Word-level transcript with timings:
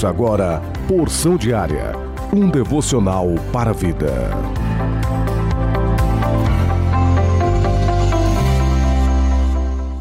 Ouça 0.00 0.08
agora 0.08 0.62
Porção 0.88 1.36
Diária, 1.36 1.92
um 2.34 2.50
devocional 2.50 3.26
para 3.52 3.68
a 3.68 3.74
vida. 3.74 4.30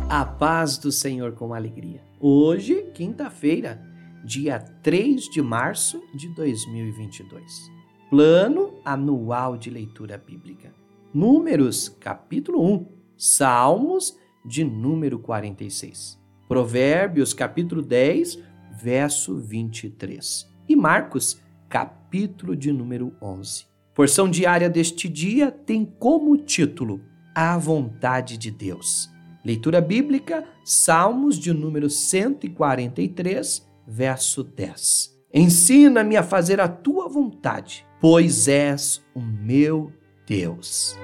A 0.08 0.24
paz 0.24 0.78
do 0.78 0.90
Senhor 0.90 1.34
com 1.34 1.54
alegria. 1.54 2.02
Hoje, 2.18 2.90
quinta-feira, 2.94 3.82
dia 4.24 4.58
3 4.58 5.26
de 5.26 5.42
março 5.42 6.02
de 6.16 6.34
2022. 6.34 7.70
Plano 8.10 8.76
anual 8.86 9.58
de 9.58 9.70
leitura 9.70 10.18
bíblica. 10.18 10.74
Números, 11.14 11.90
capítulo 11.90 12.66
1. 12.66 12.88
Salmos, 13.18 14.18
de 14.46 14.64
número 14.64 15.20
46. 15.20 16.18
Provérbios, 16.48 17.34
capítulo 17.34 17.82
10, 17.82 18.49
verso 18.82 19.36
23. 19.38 20.48
E 20.68 20.76
Marcos, 20.76 21.42
capítulo 21.68 22.56
de 22.56 22.72
número 22.72 23.14
11. 23.22 23.66
Porção 23.94 24.30
diária 24.30 24.70
deste 24.70 25.10
dia 25.10 25.52
tem 25.52 25.84
como 25.84 26.38
título 26.38 27.02
A 27.36 27.58
Vontade 27.58 28.38
de 28.38 28.50
Deus. 28.50 29.10
Leitura 29.44 29.82
bíblica, 29.82 30.46
Salmos 30.64 31.38
de 31.38 31.52
número 31.54 31.90
143, 31.90 33.68
verso 33.86 34.44
10. 34.44 35.18
Ensina-me 35.34 36.16
a 36.16 36.24
fazer 36.24 36.62
a 36.62 36.68
tua 36.68 37.10
vontade, 37.10 37.86
pois 38.00 38.48
és 38.48 39.04
o 39.14 39.20
meu 39.20 39.92
Deus. 40.26 40.96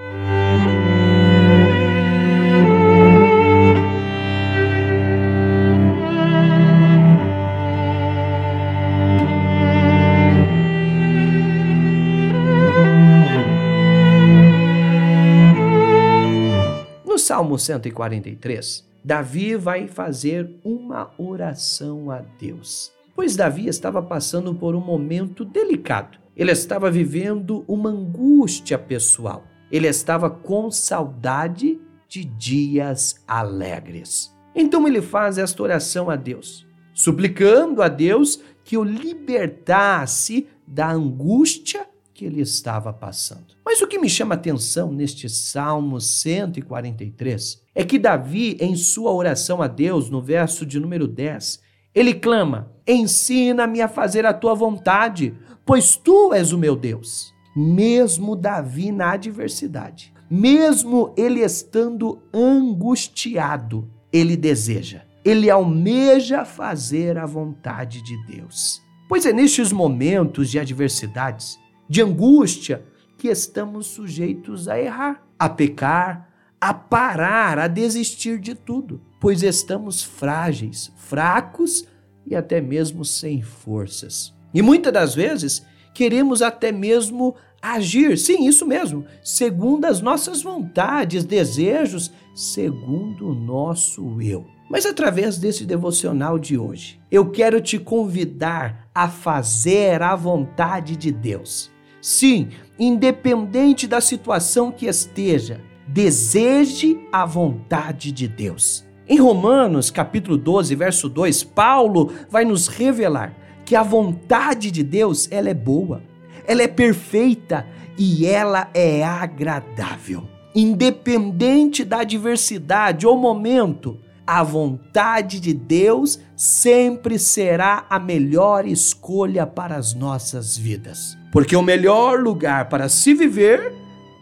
Salmo 17.25 17.57
143, 17.57 18.87
Davi 19.03 19.55
vai 19.55 19.87
fazer 19.87 20.59
uma 20.63 21.09
oração 21.17 22.11
a 22.11 22.19
Deus. 22.19 22.91
Pois 23.15 23.35
Davi 23.35 23.67
estava 23.67 23.99
passando 23.99 24.53
por 24.53 24.75
um 24.75 24.79
momento 24.79 25.43
delicado. 25.43 26.19
Ele 26.37 26.51
estava 26.51 26.91
vivendo 26.91 27.65
uma 27.67 27.89
angústia 27.89 28.77
pessoal. 28.77 29.43
Ele 29.71 29.87
estava 29.87 30.29
com 30.29 30.69
saudade 30.69 31.81
de 32.07 32.23
dias 32.23 33.15
alegres. 33.27 34.31
Então 34.53 34.87
ele 34.87 35.01
faz 35.01 35.39
esta 35.39 35.63
oração 35.63 36.11
a 36.11 36.15
Deus, 36.15 36.67
suplicando 36.93 37.81
a 37.81 37.87
Deus 37.87 38.39
que 38.63 38.77
o 38.77 38.83
libertasse 38.83 40.47
da 40.67 40.91
angústia 40.91 41.87
que 42.15 42.23
ele 42.23 42.39
estava 42.41 42.93
passando. 42.93 43.57
Mas 43.63 43.81
o 43.81 43.87
que 43.87 43.99
me 43.99 44.09
chama 44.09 44.35
atenção 44.35 44.89
neste 44.89 45.27
Salmo 45.27 45.99
143 45.99 47.61
é 47.75 47.83
que 47.83 47.99
Davi, 47.99 48.57
em 48.61 48.73
sua 48.77 49.11
oração 49.11 49.61
a 49.61 49.67
Deus, 49.67 50.09
no 50.09 50.21
verso 50.21 50.65
de 50.65 50.79
número 50.79 51.09
10, 51.09 51.59
ele 51.93 52.13
clama: 52.13 52.71
Ensina-me 52.87 53.81
a 53.81 53.89
fazer 53.89 54.25
a 54.25 54.33
tua 54.33 54.55
vontade, 54.55 55.35
pois 55.65 55.97
tu 55.97 56.33
és 56.33 56.53
o 56.53 56.57
meu 56.57 56.75
Deus. 56.75 57.33
Mesmo 57.53 58.35
Davi 58.35 58.91
na 58.91 59.11
adversidade, 59.11 60.13
mesmo 60.29 61.13
ele 61.17 61.41
estando 61.41 62.21
angustiado, 62.33 63.89
ele 64.11 64.35
deseja, 64.37 65.03
ele 65.23 65.49
almeja 65.49 66.43
fazer 66.45 67.17
a 67.17 67.25
vontade 67.25 68.01
de 68.01 68.17
Deus. 68.25 68.81
Pois 69.07 69.25
é 69.25 69.31
nestes 69.31 69.71
momentos 69.71 70.49
de 70.49 70.59
adversidades 70.59 71.57
de 71.87 72.01
angústia, 72.01 72.83
que 73.17 73.27
estamos 73.27 73.87
sujeitos 73.87 74.67
a 74.67 74.79
errar, 74.79 75.25
a 75.37 75.49
pecar, 75.49 76.29
a 76.59 76.73
parar, 76.73 77.59
a 77.59 77.67
desistir 77.67 78.39
de 78.39 78.55
tudo, 78.55 79.01
pois 79.19 79.43
estamos 79.43 80.03
frágeis, 80.03 80.91
fracos 80.95 81.85
e 82.25 82.35
até 82.35 82.59
mesmo 82.59 83.05
sem 83.05 83.41
forças. 83.41 84.33
E 84.53 84.61
muitas 84.61 84.91
das 84.91 85.15
vezes 85.15 85.65
queremos 85.93 86.41
até 86.41 86.71
mesmo 86.71 87.35
agir, 87.61 88.17
sim, 88.17 88.47
isso 88.47 88.65
mesmo, 88.65 89.05
segundo 89.23 89.85
as 89.85 90.01
nossas 90.01 90.41
vontades, 90.41 91.23
desejos, 91.23 92.11
segundo 92.33 93.29
o 93.29 93.35
nosso 93.35 94.21
eu. 94.21 94.45
Mas 94.69 94.85
através 94.85 95.37
desse 95.37 95.65
devocional 95.65 96.39
de 96.39 96.57
hoje, 96.57 96.99
eu 97.11 97.29
quero 97.29 97.61
te 97.61 97.77
convidar 97.77 98.89
a 98.93 99.07
fazer 99.07 100.01
a 100.01 100.15
vontade 100.15 100.95
de 100.95 101.11
Deus. 101.11 101.71
Sim, 102.05 102.49
independente 102.77 103.87
da 103.87 103.99
situação 103.99 104.71
que 104.71 104.85
esteja, 104.85 105.59
deseje 105.87 106.99
a 107.11 107.25
vontade 107.25 108.11
de 108.11 108.27
Deus. 108.27 108.85
Em 109.09 109.17
Romanos, 109.17 109.89
capítulo 109.89 110.37
12, 110.37 110.75
verso 110.75 111.09
2, 111.09 111.43
Paulo 111.45 112.11
vai 112.29 112.45
nos 112.45 112.67
revelar 112.67 113.35
que 113.65 113.75
a 113.75 113.81
vontade 113.81 114.69
de 114.69 114.83
Deus, 114.83 115.27
ela 115.31 115.49
é 115.49 115.53
boa, 115.55 116.03
ela 116.45 116.61
é 116.61 116.67
perfeita 116.67 117.65
e 117.97 118.27
ela 118.27 118.69
é 118.75 119.03
agradável. 119.03 120.29
Independente 120.53 121.83
da 121.83 122.01
adversidade 122.01 123.07
ou 123.07 123.17
momento, 123.17 123.99
a 124.25 124.43
vontade 124.43 125.39
de 125.39 125.53
Deus 125.53 126.19
sempre 126.35 127.19
será 127.19 127.85
a 127.89 127.99
melhor 127.99 128.65
escolha 128.65 129.45
para 129.45 129.75
as 129.75 129.93
nossas 129.93 130.57
vidas. 130.57 131.17
Porque 131.31 131.55
o 131.55 131.61
melhor 131.61 132.19
lugar 132.19 132.69
para 132.69 132.89
se 132.89 133.13
viver 133.13 133.73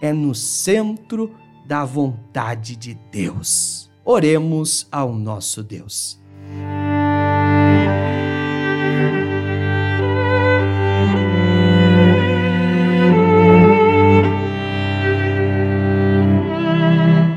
é 0.02 0.12
no 0.12 0.36
centro 0.36 1.32
da 1.66 1.86
vontade 1.86 2.76
de 2.76 2.98
Deus. 3.12 3.90
Oremos 4.04 4.88
ao 4.92 5.14
nosso 5.14 5.64
Deus. 5.64 6.22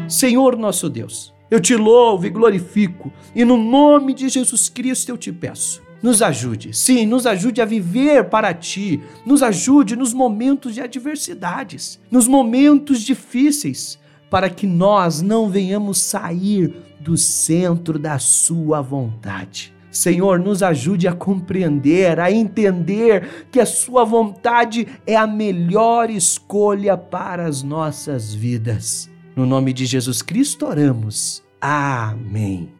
Senhor 0.08 0.56
nosso 0.56 0.88
Deus, 0.88 1.35
eu 1.50 1.60
te 1.60 1.76
louvo 1.76 2.26
e 2.26 2.30
glorifico, 2.30 3.12
e 3.34 3.44
no 3.44 3.56
nome 3.56 4.14
de 4.14 4.28
Jesus 4.28 4.68
Cristo 4.68 5.10
eu 5.10 5.16
te 5.16 5.32
peço. 5.32 5.82
Nos 6.02 6.20
ajude, 6.20 6.76
sim, 6.76 7.06
nos 7.06 7.26
ajude 7.26 7.60
a 7.60 7.64
viver 7.64 8.24
para 8.24 8.52
ti, 8.52 9.00
nos 9.24 9.42
ajude 9.42 9.96
nos 9.96 10.12
momentos 10.12 10.74
de 10.74 10.80
adversidades, 10.80 11.98
nos 12.10 12.28
momentos 12.28 13.00
difíceis, 13.00 13.98
para 14.28 14.50
que 14.50 14.66
nós 14.66 15.22
não 15.22 15.48
venhamos 15.48 15.98
sair 15.98 16.74
do 17.00 17.16
centro 17.16 17.98
da 17.98 18.18
Sua 18.18 18.82
vontade. 18.82 19.72
Senhor, 19.90 20.38
nos 20.38 20.62
ajude 20.62 21.08
a 21.08 21.12
compreender, 21.12 22.20
a 22.20 22.30
entender 22.30 23.46
que 23.50 23.58
a 23.58 23.64
Sua 23.64 24.04
vontade 24.04 24.86
é 25.06 25.16
a 25.16 25.26
melhor 25.26 26.10
escolha 26.10 26.96
para 26.96 27.46
as 27.46 27.62
nossas 27.62 28.34
vidas. 28.34 29.08
No 29.36 29.44
nome 29.44 29.74
de 29.74 29.84
Jesus 29.84 30.22
Cristo 30.22 30.64
oramos. 30.64 31.44
Amém. 31.60 32.70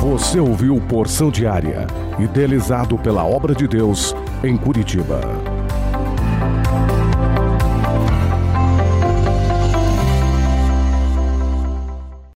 Você 0.00 0.40
ouviu 0.40 0.80
Porção 0.88 1.30
Diária, 1.30 1.86
idealizado 2.18 2.96
pela 2.96 3.22
Obra 3.22 3.54
de 3.54 3.68
Deus 3.68 4.16
em 4.42 4.56
Curitiba. 4.56 5.20